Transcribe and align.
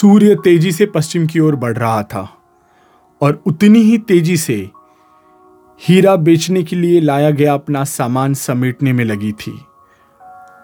सूर्य 0.00 0.34
तेज़ी 0.34 0.70
से 0.72 0.86
पश्चिम 0.86 1.26
की 1.26 1.40
ओर 1.40 1.56
बढ़ 1.56 1.76
रहा 1.78 2.02
था 2.02 2.20
और 3.20 3.42
उतनी 3.46 3.78
ही 3.78 3.98
तेज़ी 3.98 4.36
से 4.36 4.54
हीरा 5.80 6.16
बेचने 6.16 6.62
के 6.62 6.76
लिए 6.76 7.00
लाया 7.00 7.30
गया 7.30 7.54
अपना 7.54 7.84
सामान 7.84 8.34
समेटने 8.34 8.92
में 8.92 9.04
लगी 9.04 9.32
थी। 9.32 9.52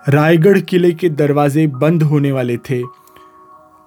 रायगढ़ 0.08 0.60
किले 0.60 0.92
के 0.92 1.08
दरवाजे 1.08 1.66
बंद 1.66 2.02
होने 2.02 2.32
वाले 2.32 2.56
थे। 2.56 2.82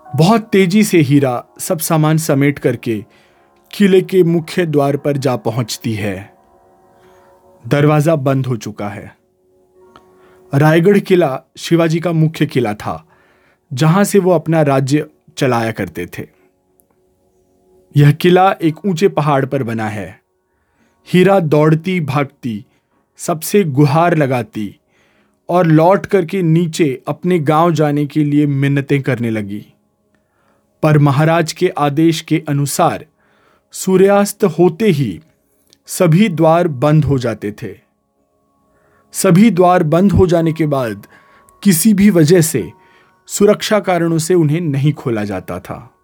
बहुत 0.06 0.50
तेज़ी 0.52 0.84
से 0.84 1.00
हीरा 1.00 1.44
सब 1.60 1.80
सामान 1.80 2.18
समेट 2.18 2.60
करके 2.60 3.06
किले 3.74 4.02
के 4.02 4.24
मुख्य 4.24 4.66
द्वार 4.66 4.98
पर 4.98 5.18
जा 5.18 5.36
पहुँचती 5.36 5.94
है। 5.94 6.34
दरवाज़ा 7.68 8.16
बंद 8.16 8.46
हो 8.46 8.58
चुका 8.58 8.90
है। 8.90 9.16
रायगढ़ 10.54 11.00
किला 11.00 11.40
शिवाजी 11.58 12.00
का 12.00 12.12
मुख्य 12.12 12.46
किला 12.46 12.74
था, 12.74 13.06
जहाँ 13.74 14.04
से 14.04 14.20
वो 14.20 14.32
अपना 14.32 14.62
राज्य 14.62 15.10
चलाया 15.40 15.72
करते 15.72 16.06
थे। 16.06 16.28
यह 17.96 18.12
किला 18.12 18.52
एक 18.52 18.86
ऊँचे 18.86 19.08
पहाड़ 19.08 19.46
पर 19.46 19.64
बना 19.64 19.88
है। 19.90 20.20
हीरा 21.08 21.40
दौड़ती, 21.40 22.00
भागती, 22.02 22.66
सबसे 23.18 23.64
गुहार 23.64 24.18
लगाती 24.18 24.76
और 25.50 25.68
लौट 25.68 26.06
करके 26.06 26.42
नीचे 26.42 27.02
अपने 27.08 27.40
गाँव 27.40 27.72
जाने 27.72 28.06
के 28.06 28.24
लिए 28.24 28.46
मिन्नतें 28.48 29.02
करने 29.02 29.30
लगी। 29.30 29.66
पर 30.84 30.98
महाराज 30.98 31.54
के 31.54 31.70
आदेश 31.78 32.22
के 32.22 32.44
अनुसार 32.50 33.06
सूर्यास्त 33.74 34.44
होते 34.44 34.88
ही 34.88 35.20
सभी 35.88 36.30
द्वार 36.30 36.68
बंद 36.68 37.06
हो 37.06 37.18
जाते 37.18 37.52
थे। 37.52 37.78
सभी 39.14 39.50
द्वार 39.52 39.84
बंद 39.84 40.12
हो 40.12 40.28
जाने 40.28 40.54
के 40.54 40.68
बाद 40.68 41.08
किसी 41.64 41.94
भी 41.94 42.10
वजह 42.10 42.42
से 42.42 42.62
सुरक्षा 43.30 43.80
कारणों 43.80 44.18
से 44.18 44.34
उन्हें 44.34 44.62
नहीं 44.62 44.94
खोला 44.94 45.24
जाता 45.24 45.60
था। 45.60 45.96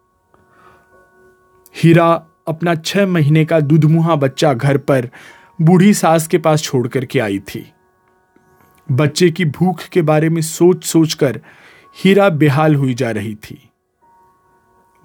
हीरा 1.76 2.26
अपना 2.48 2.76
छह 2.76 3.08
महीने 3.08 3.46
का 3.46 3.60
दुधमुहा 3.60 4.16
बच्चा 4.16 4.54
घर 4.54 4.78
पर 4.78 5.10
बूढ़ी 5.62 5.94
सास 5.94 6.28
के 6.28 6.38
पास 6.38 6.62
छोड़ 6.62 6.88
करके 6.88 7.20
आई 7.20 7.40
थी। 7.40 7.74
बच्चे 8.92 9.30
की 9.32 9.46
भूख 9.46 9.84
के 9.84 10.02
बारे 10.02 10.30
में 10.30 10.42
सोच 10.42 10.84
सोचकर 10.84 11.42
हीरा 12.04 12.30
बेहाल 12.30 12.76
हुई 12.76 12.94
जा 12.94 13.12
रही 13.12 13.36
थी। 13.36 13.70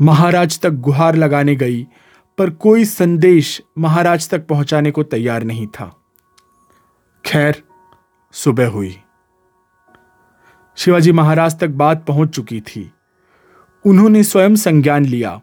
महाराज 0.00 0.60
तक 0.60 0.70
गुहार 0.70 1.16
लगाने 1.16 1.56
गई, 1.56 1.86
पर 2.38 2.50
कोई 2.50 2.84
संदेश 2.84 3.62
महाराज 3.78 4.30
तक 4.30 4.46
पहुँचाने 4.46 4.90
को 4.90 5.02
तैयार 5.02 5.42
नहीं 5.42 5.66
था। 5.66 5.96
खैर, 7.24 7.62
सुबह 8.32 8.68
हुई। 8.68 8.96
शिवाजी 10.76 11.12
महाराज 11.12 11.58
तक 11.58 11.68
बात 11.68 12.04
पहुँच 12.06 12.28
चुकी 12.28 12.60
थी। 12.60 12.90
उन्होंने 13.84 14.22
स्वयं 14.24 14.54
संज्ञान 14.56 15.04
लिया 15.04 15.40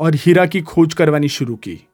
और 0.00 0.14
हीरा 0.14 0.46
की 0.46 0.60
खोज 0.60 0.94
करवानी 0.94 1.28
शुरू 1.28 1.56
की। 1.56 1.88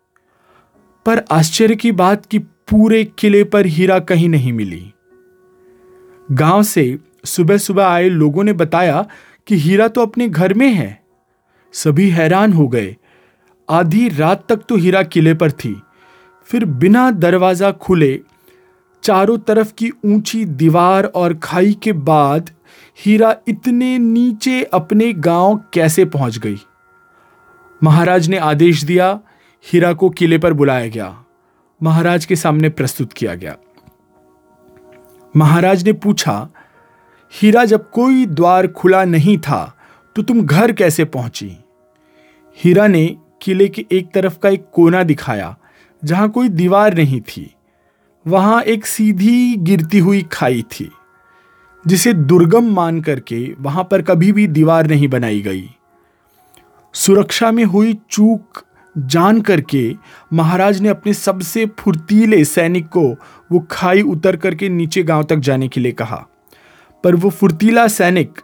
पर 1.06 1.24
आश्चर्य 1.30 1.77
की 1.77 1.92
बात 1.92 2.27
कि 2.27 2.38
पूरे 2.38 3.05
किले 3.05 3.44
पर 3.44 3.66
हीरा 3.66 3.98
कहीं 3.98 4.28
नहीं 4.28 4.52
मिली। 4.52 4.92
गाँव 6.32 6.62
से 6.62 6.98
सुबह 7.24 7.56
सुबह 7.56 7.86
आए 7.86 8.08
लोगों 8.08 8.44
ने 8.44 8.52
बताया 8.52 9.06
कि 9.46 9.56
हीरा 9.56 9.88
तो 9.88 10.02
अपने 10.02 10.28
घर 10.28 10.55
में 10.55 10.68
है। 10.68 11.02
सभी 11.72 12.08
हैरान 12.10 12.52
हो 12.52 12.68
गए। 12.68 12.96
आधी 13.68 14.08
रात 14.08 14.46
तक 14.48 14.64
तो 14.68 14.77
हीरा 14.77 15.02
किले 15.02 15.34
पर 15.34 15.52
थी। 15.52 15.77
फिर 16.48 16.64
बिना 16.64 17.10
दरवाज़ा 17.10 17.70
खुले, 17.72 18.20
चारों 19.02 19.38
तरफ़ 19.38 19.72
की 19.74 19.90
ऊँची 20.05 20.44
दीवार 20.44 21.05
और 21.05 21.34
खाई 21.34 21.72
के 21.82 21.92
बाद 21.92 22.50
हीरा 22.98 23.34
इतने 23.48 23.97
नीचे 23.98 24.62
अपने 24.64 25.12
गाँव 25.12 25.56
कैसे 25.75 26.05
पहुँच 26.05 26.39
गई? 26.39 26.56
महाराज 27.83 28.28
ने 28.28 28.39
आदेश 28.39 28.84
दिया, 28.84 29.20
हीरा 29.64 29.92
को 29.92 30.11
किले 30.11 30.39
पर 30.39 30.53
बुलाया 30.53 30.89
गया। 30.89 31.24
महाराज 31.80 32.24
के 32.24 32.36
सामने 32.36 32.68
प्रस्तुत 32.68 33.13
किया 33.13 33.35
गया। 33.35 33.57
महाराज 35.36 35.85
ने 35.85 35.92
पूछा, 35.92 36.48
हीरा, 37.33 37.64
जब 37.64 37.91
कोई 37.91 38.27
द्वार 38.27 38.67
खुला 38.67 39.05
नहीं 39.05 39.39
था 39.39 39.77
तो 40.17 40.23
तुम 40.23 40.42
घर 40.42 40.73
कैसे 40.73 41.05
पहुँची? 41.05 41.57
हीरा 42.58 42.86
ने 42.86 43.07
किले 43.42 43.68
के 43.68 43.86
एक 43.92 44.13
तरफ़ 44.14 44.39
का 44.39 44.48
एक 44.48 44.67
कोना 44.73 45.02
दिखाया, 45.02 45.57
जहाँ 46.02 46.30
कोई 46.30 46.48
दीवार 46.48 46.95
नहीं 46.95 47.20
थी। 47.20 47.51
वहाँ 48.27 48.63
एक 48.63 48.86
सीधी 48.86 49.57
गिरती 49.57 49.98
हुई 49.98 50.23
खाई 50.33 50.63
थी। 50.70 50.91
जिसे 51.86 52.12
दुर्गम 52.12 52.70
मान 52.74 53.00
करके 53.00 53.46
वहाँ 53.61 53.84
पर 53.84 54.02
कभी 54.02 54.30
भी 54.33 54.46
दीवार 54.48 54.86
नहीं 54.86 55.08
बनाई 55.08 55.40
गई। 55.40 55.68
सुरक्षा 56.95 57.50
में 57.52 57.64
हुई 57.64 57.92
चूक 58.11 58.62
जान 58.96 59.40
करके 59.40 59.94
महाराज 60.33 60.80
ने 60.80 60.89
अपने 60.89 61.12
सबसे 61.14 61.64
फुर्तीले 61.78 62.44
सैनिक 62.44 62.86
को 62.89 63.08
वो 63.50 63.61
खाई 63.70 64.02
उतर 64.02 64.36
करके 64.36 64.68
नीचे 64.68 65.02
गाँव 65.02 65.24
तक 65.24 65.36
जाने 65.39 65.68
के 65.68 65.80
लिए 65.80 65.92
कहा। 65.92 66.24
पर 67.05 67.14
वो 67.14 67.30
फुर्तीला 67.30 67.86
सैनिक 67.89 68.40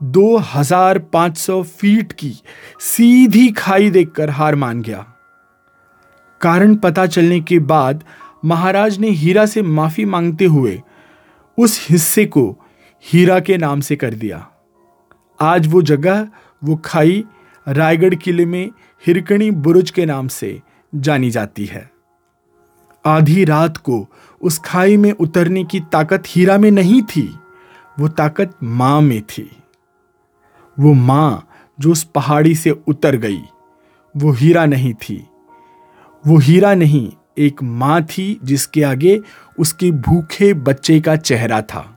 दो 0.00 0.36
हज़ार 0.46 0.98
पाँच 1.12 1.36
सौ 1.38 1.62
फीट 1.62 2.12
की 2.12 2.32
सीधी 2.82 3.48
खाई 3.52 3.90
देखकर 3.90 4.30
हार 4.30 4.54
मान 4.54 4.82
गया। 4.82 5.04
कारण 6.40 6.74
पता 6.76 7.06
चलने 7.06 7.40
के 7.40 7.58
बाद 7.60 8.04
महाराज 8.44 8.98
ने 8.98 9.10
हीरा 9.10 9.46
से 9.46 9.62
माफ़ी 9.62 10.04
मांगते 10.04 10.44
हुए 10.44 10.80
उस 11.58 11.86
हिस्से 11.90 12.24
को 12.26 12.44
हीरा 13.06 13.40
के 13.40 13.56
नाम 13.56 13.80
से 13.80 13.96
कर 13.96 14.14
दिया। 14.14 14.50
आज 15.40 15.66
वो 15.66 15.82
जगह, 15.82 16.28
वो 16.64 16.76
खाई, 16.76 17.24
रायगढ़ 17.68 18.14
किले 18.14 18.46
में 18.46 18.70
हिरकणी 19.06 19.50
बुरुज 19.50 19.90
के 19.90 20.06
नाम 20.06 20.28
से 20.28 20.62
जानी 20.94 21.30
जाती 21.30 21.64
है। 21.64 21.90
आधी 23.06 23.44
रात 23.44 23.76
को 23.76 24.08
उस 24.42 24.58
खाई 24.58 24.96
में 24.96 25.12
उतरने 25.12 25.64
की 25.64 25.80
ताकत 25.80 26.22
हीरा 26.26 26.58
में 26.58 26.70
नहीं 26.70 27.02
थी, 27.02 27.34
वो 27.98 28.08
ताकत 28.08 28.54
माँ 28.62 29.00
में 29.00 29.22
थी। 29.22 29.62
वो 30.80 30.92
माँ 30.92 31.48
जो 31.80 31.92
उस 31.92 32.04
पहाड़ी 32.04 32.54
से 32.54 32.70
उतर 32.70 33.16
गई, 33.16 33.42
वो 34.16 34.32
हीरा 34.32 34.66
नहीं 34.66 34.94
थी। 34.94 35.26
वो 36.26 36.38
हीरा 36.38 36.74
नहीं, 36.74 37.12
एक 37.38 37.62
माँ 37.62 38.02
थी 38.02 38.40
जिसके 38.44 38.82
आगे 38.82 39.20
उसके 39.58 39.90
भूखे 39.90 40.54
बच्चे 40.54 41.00
का 41.00 41.16
चेहरा 41.16 41.62
था। 41.62 41.93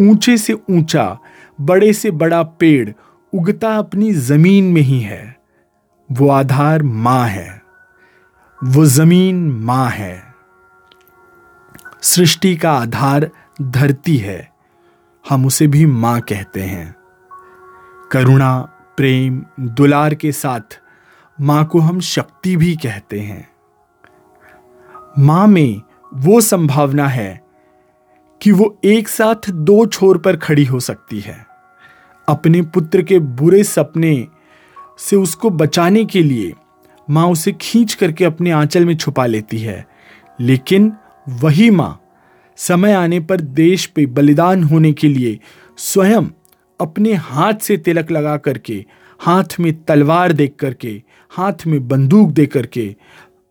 ऊँचे 0.00 0.38
से 0.38 0.52
ऊँचा, 0.52 1.18
बड़े 1.60 1.92
से 1.92 2.10
बड़ा 2.10 2.42
पेड़ 2.42 2.90
उगता 3.34 3.76
अपनी 3.76 4.12
ज़मीन 4.12 4.64
में 4.64 4.82
ही 4.82 5.00
है। 5.00 5.38
वो 6.12 6.30
आधार 6.30 6.82
माँ 6.82 7.26
है। 7.26 7.62
वो 8.64 8.84
ज़मीन 8.84 9.50
माँ 9.50 9.90
है। 9.90 10.34
सृष्टि 12.02 12.56
का 12.56 12.72
आधार 12.72 13.30
धरती 13.62 14.16
है। 14.16 14.52
हम 15.28 15.46
उसे 15.46 15.66
भी 15.66 15.86
माँ 15.86 16.20
कहते 16.20 16.62
हैं। 16.62 16.94
करुणा, 18.12 18.60
प्रेम, 18.96 19.44
दुलार 19.60 20.14
के 20.14 20.32
साथ 20.32 20.80
माँ 21.40 21.64
को 21.64 21.78
हम 21.78 22.00
शक्ति 22.00 22.56
भी 22.56 22.76
कहते 22.76 23.20
हैं। 23.20 23.48
माँ 25.18 25.46
में 25.46 25.82
वो 26.14 26.40
संभावना 26.40 27.08
है 27.08 27.47
कि 28.42 28.52
वो 28.52 28.80
एक 28.84 29.08
साथ 29.08 29.50
दो 29.50 29.86
छोर 29.86 30.18
पर 30.18 30.36
खड़ी 30.36 30.64
हो 30.64 30.80
सकती 30.80 31.20
है। 31.20 31.46
अपने 32.28 32.62
पुत्र 32.62 33.02
के 33.02 33.18
बुरे 33.18 33.64
सपने 33.64 34.28
से 34.98 35.16
उसको 35.16 35.50
बचाने 35.50 36.04
के 36.04 36.22
लिए 36.22 36.52
माँ 37.10 37.28
उसे 37.28 37.52
खींच 37.52 37.94
करके 37.94 38.24
अपने 38.24 38.50
आंचल 38.50 38.84
में 38.84 38.96
छुपा 38.96 39.26
लेती 39.26 39.58
है। 39.58 39.88
लेकिन 40.40 40.92
वही 41.28 41.70
माँ 41.70 42.00
समय 42.56 42.92
आने 42.92 43.20
पर 43.20 43.40
देश 43.40 43.86
पे 43.86 44.06
बलिदान 44.06 44.64
होने 44.64 44.92
के 44.92 45.08
लिए 45.08 45.38
स्वयं 45.76 46.24
अपने 46.80 47.12
हाथ 47.12 47.54
से 47.54 47.76
तिलक 47.76 48.10
लगा 48.10 48.36
करके, 48.36 48.84
हाथ 49.18 49.60
में 49.60 49.84
तलवार 49.84 50.32
देख 50.32 50.54
करके, 50.58 51.02
हाथ 51.30 51.66
में 51.66 51.88
बंदूक 51.88 52.30
दे 52.30 52.46
करके 52.46 52.96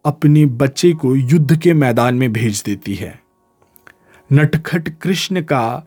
अपने 0.06 0.46
बच्चे 0.46 0.94
को 0.94 1.16
युद्ध 1.16 1.58
के 1.58 1.74
मैदान 1.74 2.16
में 2.16 2.34
भेज 2.34 2.64
देती 2.66 2.96
है। 2.96 3.27
नटखट 4.30 4.90
कृष्ण 5.02 5.42
का 5.42 5.86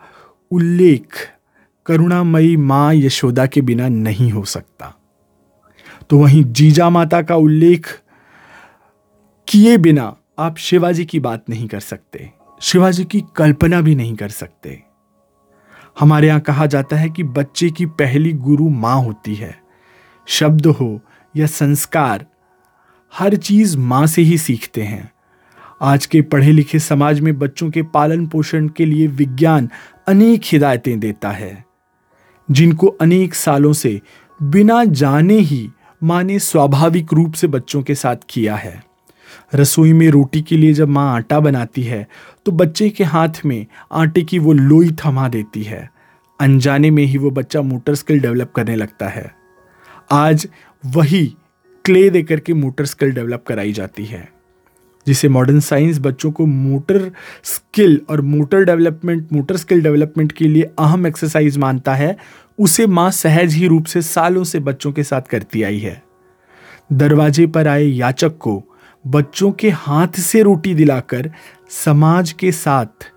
उल्लेख 0.51 1.17
करुणामयी 1.87 2.57
माँ 2.57 2.95
यशोदा 2.95 3.47
के 3.47 3.61
बिना 3.61 3.89
नहीं 3.89 4.31
हो 4.31 4.45
सकता। 4.45 4.95
तो 6.11 6.19
वहीं 6.19 6.45
जीजा 6.45 6.89
माता 6.91 7.23
का 7.23 7.37
उल्लेख 7.37 7.87
किए 9.49 9.77
बिना 9.77 10.17
आप 10.39 10.57
शिवाजी 10.57 11.05
की 11.05 11.21
बात 11.21 11.49
नहीं 11.51 11.69
कर 11.69 11.81
सकते, 11.81 12.31
शिवाजी 12.61 13.05
की 13.05 13.23
कल्पना 13.37 13.81
भी 13.81 13.95
नहीं 13.95 14.17
कर 14.17 14.29
सकते। 14.29 14.83
हमारे 16.01 16.27
यहाँ 16.27 16.41
कहा 16.41 16.67
जाता 16.67 16.97
है 16.97 17.09
कि 17.11 17.23
बच्चे 17.23 17.71
की 17.71 17.87
पहली 17.87 18.33
गुरु 18.33 18.69
माँ 18.69 18.97
होती 18.97 19.35
है। 19.35 19.55
शब्द 20.29 20.67
हो 20.67 21.01
या 21.35 21.47
संस्कार, 21.47 22.27
हर 23.13 23.37
चीज़ 23.37 23.79
माँ 23.79 24.07
से 24.07 24.23
ही 24.23 24.39
सीखते 24.39 24.83
हैं। 24.83 25.11
आज 25.81 26.07
के 26.07 26.21
पढ़े 26.23 26.53
लिखे 26.53 26.79
समाज 26.79 27.21
में 27.21 27.39
बच्चों 27.39 27.71
के 27.71 27.83
पालन 27.85 28.27
पोषण 28.27 28.69
के 28.69 28.85
लिए 28.87 29.07
विज्ञान 29.09 29.69
अनेक 30.09 30.41
हिदायतें 30.45 30.99
देता 31.01 31.31
है, 31.31 31.65
जिनको 32.49 32.87
अनेक 33.01 33.35
सालों 33.35 33.73
से 33.73 34.01
बिना 34.41 34.85
जाने 34.85 35.39
ही 35.41 35.69
माँ 36.03 36.23
ने 36.25 36.39
स्वाभाविक 36.39 37.13
रूप 37.13 37.35
से 37.35 37.47
बच्चों 37.47 37.83
के 37.83 37.95
साथ 37.95 38.17
किया 38.29 38.57
है। 38.57 38.83
रसोई 39.55 39.93
में 39.93 40.09
रोटी 40.11 40.43
के 40.43 40.57
लिए 40.57 40.73
जब 40.73 40.89
माँ 40.89 41.15
आटा 41.15 41.39
बनाती 41.41 41.83
है 41.83 42.07
तो 42.47 42.53
बच्चे 42.53 42.89
के 42.91 43.05
हाथ 43.05 43.45
में 43.45 43.67
आटे 43.93 44.23
की 44.23 44.39
वो 44.39 44.53
लोई 44.53 44.91
थमा 45.05 45.29
देती 45.29 45.63
है। 45.63 45.89
अनजाने 46.41 46.91
में 46.91 47.05
ही 47.05 47.19
वो 47.19 47.31
बच्चा 47.31 47.63
मोटर 47.63 47.95
स्किल 47.95 48.21
डेवलप 48.21 48.53
करने 48.57 48.77
लगता 48.77 49.09
है। 49.09 49.31
आज 50.13 50.47
वही 50.85 51.25
क्ले 51.85 52.09
देकर 52.11 52.41
के 52.41 52.55
मोटर 52.55 52.87
स्किल 52.87 53.13
डेवलप 53.13 53.45
कराई 53.47 53.73
जाती 53.73 54.05
है। 54.05 54.29
जिसे 55.07 55.29
मॉडर्न 55.29 55.61
साइंस 55.61 55.99
बच्चों 55.99 56.31
को 56.33 56.47
मोटर 56.47 57.11
स्किल 57.45 58.01
और 58.11 58.21
motor 58.21 58.65
development 58.65 59.33
motor 59.33 59.57
skill 59.57 59.83
development 59.83 60.33
के 60.33 60.49
लिए 60.49 60.71
अहम 60.79 61.07
एक्सरसाइज 61.07 61.59
मानता 61.59 61.95
है, 61.95 62.17
उसे 62.59 62.87
माँ 62.87 63.11
सहज 63.11 63.55
ही 63.55 63.67
रूप 63.67 63.85
से 63.85 64.03
सालों 64.03 64.45
से 64.45 64.61
बच्चों 64.61 64.93
के 64.93 65.03
साथ 65.03 65.23
करती 65.23 65.63
आई 65.63 65.79
है। 65.79 66.03
दरवाजे 66.93 67.47
पर 67.47 67.69
आए 67.69 67.85
याचक 67.85 68.37
को 68.39 68.63
बच्चों 69.05 69.51
के 69.53 69.71
हाथ 69.71 70.19
से 70.19 70.43
रोटी 70.43 70.75
दिलाकर 70.75 71.31
समाज 71.71 72.33
के 72.33 72.53
साथ 72.53 73.13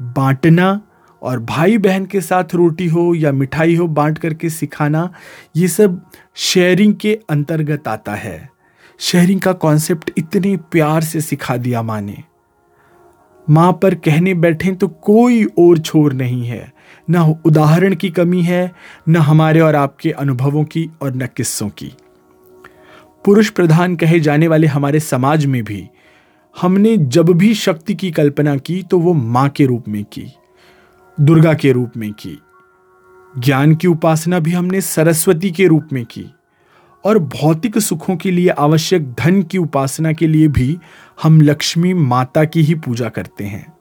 बांटना 0.00 0.80
और 1.22 1.40
भाई 1.40 1.78
बहन 1.78 2.06
के 2.06 2.20
साथ 2.20 2.54
रोटी 2.54 2.86
हो 2.86 3.14
या 3.14 3.32
मिठाई 3.32 3.76
हो 3.76 3.86
बांट 3.88 4.18
करके 4.18 4.50
सिखाना, 4.50 5.10
ये 5.56 5.68
सब 5.68 6.00
शेयरिंग 6.34 6.94
के 6.94 7.18
अंतर्गत 7.30 7.88
आता 7.88 8.14
है। 8.14 8.53
शेयरिंग 8.98 9.40
का 9.40 9.52
कॉन्सेप्ट 9.52 10.10
इतने 10.18 10.56
प्यार 10.56 11.02
से 11.02 11.20
सिखा 11.20 11.56
दिया 11.56 11.82
माँ 11.82 12.00
ने। 12.00 12.22
माँ 13.50 13.72
पर 13.72 13.94
कहने 13.94 14.34
बैठे 14.34 14.72
तो 14.72 14.88
कोई 14.88 15.44
और 15.44 15.78
छोर 15.78 16.12
नहीं 16.12 16.46
है। 16.46 16.72
न 17.10 17.34
उदाहरण 17.44 17.94
की 17.94 18.10
कमी 18.10 18.42
है, 18.42 18.72
न 19.08 19.16
हमारे 19.16 19.60
और 19.60 19.74
आपके 19.74 20.10
अनुभवों 20.10 20.64
की 20.64 20.88
और 21.02 21.14
न 21.14 21.26
किस्सों 21.26 21.68
की। 21.68 21.92
पुरुष 23.24 23.48
प्रधान 23.50 23.96
कहे 23.96 24.20
जाने 24.20 24.48
वाले 24.48 24.66
हमारे 24.66 25.00
समाज 25.00 25.46
में 25.46 25.62
भी, 25.64 25.86
हमने 26.60 26.96
जब 26.96 27.30
भी 27.30 27.54
शक्ति 27.54 27.94
की 27.94 28.10
कल्पना 28.10 28.56
की 28.56 28.82
तो 28.82 28.98
वो 28.98 29.12
माँ 29.12 29.48
के 29.48 29.66
रूप 29.66 29.88
में 29.88 30.04
की, 30.04 30.26
दुर्गा 31.18 31.54
के 31.54 31.72
रूप 31.72 31.96
में 31.96 32.12
की। 32.12 32.38
ज्ञान 33.38 33.74
की 33.74 33.88
उपासना 33.88 34.38
भी 34.38 34.52
हमने 34.52 34.80
सरस्वती 34.80 35.50
के 35.50 35.66
रूप 35.66 35.88
में 35.92 36.04
की। 36.04 36.26
और 37.04 37.18
भौतिक 37.18 37.78
सुखों 37.78 38.16
के 38.16 38.30
लिए 38.30 38.48
आवश्यक 38.48 39.12
धन 39.12 39.42
की 39.42 39.58
उपासना 39.58 40.12
के 40.12 40.26
लिए 40.26 40.48
भी 40.48 40.78
हम 41.22 41.40
लक्ष्मी 41.40 41.94
माता 41.94 42.44
की 42.44 42.62
ही 42.62 42.74
पूजा 42.74 43.08
करते 43.08 43.44
हैं। 43.44 43.72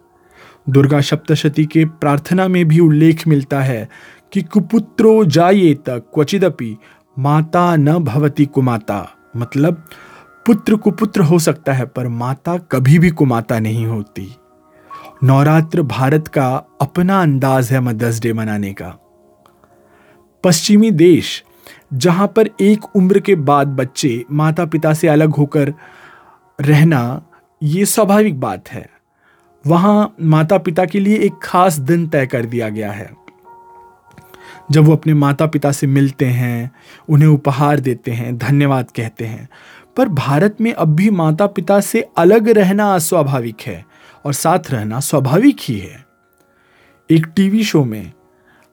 दुर्गा 0.69 1.01
सप्तशती 1.01 1.65
के 1.65 1.85
प्रार्थना 1.85 2.47
में 2.47 2.67
भी 2.67 2.79
उल्लेख 2.79 3.27
मिलता 3.27 3.61
है 3.61 3.89
कि 4.33 4.41
कुपुत्रो 4.41 5.25
जाये 5.25 5.73
तक 5.73 6.03
क्वचिदपि 6.13 6.77
माता 7.19 7.75
न 7.75 7.97
भवती 7.99 8.45
कुमाता। 8.45 9.15
मतलब 9.37 9.87
पुत्र 10.45 10.75
कुपुत्र 10.75 11.21
हो 11.21 11.39
सकता 11.39 11.73
है, 11.73 11.85
पर 11.85 12.07
माता 12.07 12.57
कभी 12.57 12.99
भी 12.99 13.09
कुमाता 13.09 13.59
नहीं 13.59 13.85
होती। 13.85 14.35
नवरात्र 15.23 15.81
भारत 15.81 16.27
का 16.27 16.55
अपना 16.81 17.21
अंदाज 17.21 17.71
है 17.71 17.79
मदर्स 17.79 18.19
डे 18.19 18.33
मनाने 18.33 18.73
का। 18.73 18.99
पश्चिमी 20.43 20.91
देश 20.91 21.43
जहाँ 21.93 22.27
पर 22.27 22.49
एक 22.61 22.95
उम्र 22.95 23.19
के 23.19 23.35
बाद 23.35 23.67
बच्चे 23.67 24.25
माता 24.31 24.65
पिता 24.65 24.93
से 24.93 25.07
अलग 25.07 25.35
होकर 25.35 25.73
रहना, 26.61 27.25
ये 27.63 27.85
स्वाभाविक 27.85 28.39
बात 28.39 28.69
है। 28.69 28.89
वहाँ 29.67 30.15
माता 30.21 30.57
पिता 30.57 30.85
के 30.85 30.99
लिए 30.99 31.17
एक 31.17 31.33
खास 31.43 31.79
दिन 31.79 32.07
तय 32.07 32.25
कर 32.25 32.45
दिया 32.45 32.69
गया 32.69 32.91
है। 32.91 33.13
जब 34.71 34.83
वो 34.83 34.93
अपने 34.93 35.13
माता 35.13 35.45
पिता 35.45 35.71
से 35.71 35.87
मिलते 35.87 36.25
हैं, 36.25 36.71
उन्हें 37.09 37.29
उपहार 37.29 37.79
देते 37.79 38.11
हैं, 38.11 38.37
धन्यवाद 38.37 38.91
कहते 38.95 39.25
हैं। 39.25 39.49
पर 39.97 40.09
भारत 40.09 40.57
में 40.61 40.73
अब 40.73 40.95
भी 40.95 41.09
माता 41.09 41.47
पिता 41.47 41.79
से 41.79 42.07
अलग 42.17 42.49
रहना 42.49 42.95
अस्वाभाविक 42.95 43.61
है 43.61 43.85
और 44.25 44.33
साथ 44.33 44.59
रहना 44.69 44.99
स्वाभाविक 44.99 45.57
ही 45.61 45.79
है। 45.79 46.05
एक 47.11 47.25
टीवी 47.35 47.63
शो 47.63 47.83
में 47.83 48.11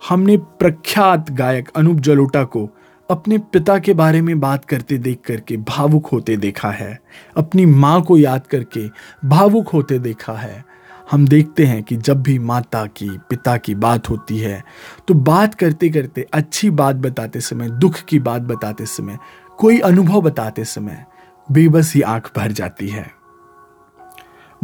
हमने 0.08 0.36
प्रख्यात 0.36 1.30
गायक 1.30 1.68
अनूप 1.76 2.00
जलोटा 2.00 2.44
को 2.44 2.70
अपने 3.10 3.38
पिता 3.38 3.78
के 3.78 3.94
बारे 3.94 4.20
में 4.22 4.38
बात 4.40 4.64
करते 4.64 4.98
देख 4.98 5.20
करके 5.26 5.56
भावुक 5.56 6.06
होते 6.06 6.36
देखा 6.36 6.70
है। 6.70 7.00
अपनी 7.36 7.66
माँ 7.66 8.02
को 8.02 8.18
याद 8.18 8.46
करके 8.46 8.88
भावुक 9.28 9.68
होते 9.68 9.98
देखा 9.98 10.32
है। 10.32 10.64
हम 11.10 11.26
देखते 11.28 11.64
हैं 11.64 11.82
कि 11.82 11.96
जब 11.96 12.22
भी 12.22 12.38
माता 12.38 12.84
की, 12.86 13.08
पिता 13.30 13.56
की 13.56 13.74
बात 13.74 14.10
होती 14.10 14.38
है 14.38 14.62
तो 15.08 15.14
बात 15.14 15.54
करते 15.54 15.88
करते, 15.88 16.26
अच्छी 16.32 16.70
बात 16.70 16.96
बताते 16.96 17.40
समय, 17.40 17.70
दुख 17.70 18.00
की 18.00 18.18
बात 18.18 18.42
बताते 18.42 18.86
समय, 18.86 19.18
कोई 19.58 19.78
अनुभव 19.78 20.20
बताते 20.20 20.64
समय, 20.64 21.04
बेबस 21.48 21.94
ही 21.94 22.02
आँख 22.02 22.30
भर 22.36 22.52
जाती 22.52 22.88
है। 22.88 23.10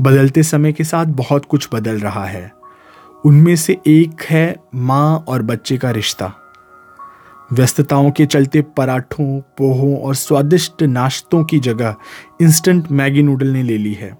बदलते 0.00 0.42
समय 0.42 0.72
के 0.72 0.84
साथ 0.84 1.06
बहुत 1.06 1.44
कुछ 1.44 1.68
बदल 1.72 2.00
रहा 2.00 2.24
है। 2.24 2.50
उनमें 3.24 3.56
से 3.56 3.80
एक 3.86 4.22
है 4.22 4.56
माँ 4.74 5.24
और 5.28 5.42
बच्चे 5.42 5.76
का 5.76 5.90
रिश्ता। 5.90 6.34
व्यस्तताओं 7.52 8.10
के 8.10 8.26
चलते 8.26 8.60
पराठों, 8.76 9.40
पोहों 9.40 9.96
और 9.98 10.14
स्वादिष्ट 10.14 10.82
नाश्तों 10.82 11.44
की 11.44 11.58
जगह 11.58 11.96
इंस्टेंट 12.42 12.90
मैगी 12.90 13.22
नूडल 13.22 13.46
ने 13.46 13.62
ले 13.62 13.78
ली 13.78 13.92
है। 13.92 14.16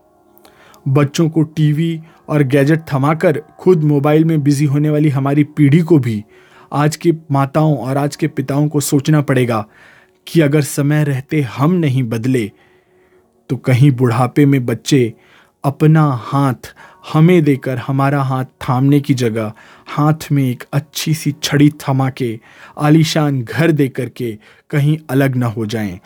बच्चों 0.88 1.28
को 1.30 1.42
टीवी 1.42 2.00
और 2.28 2.42
गैजेट 2.42 2.84
थमाकर 2.92 3.42
खुद 3.58 3.82
मोबाइल 3.84 4.24
में 4.24 4.42
बिज़ी 4.42 4.64
होने 4.64 4.90
वाली 4.90 5.08
हमारी 5.08 5.44
पीढ़ी 5.44 5.80
को 5.80 5.98
भी 5.98 6.24
आज 6.72 6.96
की 6.96 7.12
माताओं 7.30 7.76
और 7.76 7.96
आज 7.96 8.16
के 8.16 8.28
पिताओं 8.28 8.68
को 8.68 8.80
सोचना 8.80 9.20
पड़ेगा 9.20 9.66
कि 10.26 10.40
अगर 10.40 10.60
समय 10.60 11.04
रहते 11.04 11.40
हम 11.40 11.72
नहीं 11.72 12.02
बदले 12.02 12.50
तो 13.50 13.56
कहीं 13.56 13.90
बुढ़ापे 13.90 14.46
में 14.46 14.66
बच्चे 14.66 15.14
अपना 15.64 16.20
हाथ 16.22 16.74
हमें 17.12 17.42
देकर 17.42 17.78
हमारा 17.78 18.22
हाथ 18.22 18.44
थामने 18.44 19.00
की 19.00 19.14
जगह, 19.14 19.52
हाथ 19.88 20.32
में 20.32 20.50
एक 20.50 20.64
अच्छी 20.72 21.14
सी 21.14 21.32
छड़ी 21.42 21.70
थमा 21.70 22.10
के 22.10 22.40
आलीशान 22.78 23.42
घर 23.42 23.72
दे 23.72 23.88
करके 23.88 24.38
कहीं 24.70 24.98
अलग 25.10 25.36
ना 25.36 25.46
हो 25.46 25.66
जाएँ। 25.66 26.00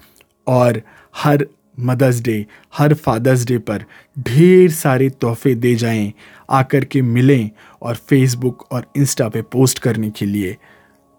और 0.47 0.82
हर 1.17 1.47
मदर्स 1.81 2.20
डे, 2.20 2.47
हर 2.79 2.94
फादर्स 2.94 3.44
डे 3.44 3.58
पर 3.58 3.85
ढेर 4.19 4.70
सारे 4.70 5.11
तोहफे 5.11 5.55
दे 5.55 5.75
जाएँ 5.75 6.12
आकर 6.50 6.85
के 6.85 7.02
मिलें 7.02 7.50
और 7.82 7.94
फेसबुक 7.94 8.73
और 8.73 8.87
इंस्टा 8.97 9.29
पे 9.29 9.43
पोस्ट 9.43 9.79
करने 9.79 10.11
के 10.11 10.26
लिए 10.26 10.56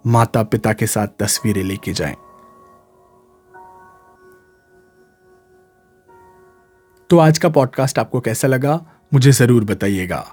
माता 0.08 0.44
पिता 0.44 0.74
के 0.74 0.88
साथ 0.88 1.08
तस्वीरें 1.20 1.64
लेके 1.64 1.94
जाएँ। 1.94 2.16
तो 7.10 7.18
आज 7.18 7.38
का 7.38 7.50
पॉडकास्ट 7.50 8.00
आपको 8.00 8.20
कैसा 8.20 8.48
लगा? 8.48 8.86
मुझे 9.14 9.32
ज़रूर 9.32 9.64
बताइएगा। 9.64 10.26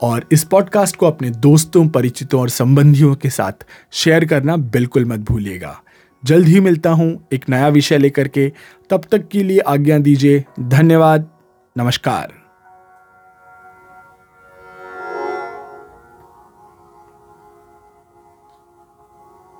और 0.00 0.24
इस 0.32 0.44
पॉडकास्ट 0.44 0.96
को 0.96 1.06
अपने 1.06 1.30
दोस्तों, 1.30 1.88
परिचितों 1.88 2.40
और 2.40 2.48
संबंधियों 2.48 3.14
के 3.14 3.30
साथ 3.30 3.66
शेयर 3.92 4.24
करना 4.24 4.56
बिल्कुल 4.56 5.04
मत 5.04 5.20
भूलिएगा। 5.20 5.82
जल्द 6.24 6.48
ही 6.48 6.60
मिलता 6.60 6.90
हूँ 6.90 7.28
एक 7.32 7.48
नया 7.48 7.68
विषय 7.68 7.98
लेकर 7.98 8.28
के। 8.28 8.52
तब 8.90 9.04
तक 9.12 9.28
के 9.28 9.42
लिए 9.42 9.58
आज्ञा 9.58 9.98
दीजिए, 9.98 10.44
धन्यवाद, 10.60 11.30
नमस्कार। 11.78 12.41